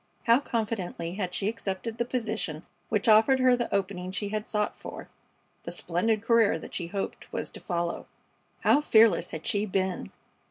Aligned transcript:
How 0.25 0.39
confidently 0.39 1.13
had 1.13 1.35
she 1.35 1.47
accepted 1.47 1.99
the 1.99 2.05
position 2.05 2.65
which 2.89 3.07
offered 3.07 3.39
her 3.39 3.55
the 3.55 3.71
opening 3.71 4.11
she 4.11 4.29
had 4.29 4.49
sought 4.49 4.75
for 4.75 5.09
the 5.61 5.71
splendid 5.71 6.23
career 6.23 6.57
that 6.57 6.73
she 6.73 6.87
hoped 6.87 7.31
was 7.31 7.51
to 7.51 7.59
follow! 7.59 8.07
How 8.61 8.81
fearless 8.81 9.29
had 9.29 9.45
she 9.45 9.67
been! 9.67 10.11